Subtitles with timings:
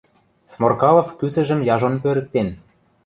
[0.51, 2.47] Сморкалов кӱсӹжӹм яжон пӧрӹктен.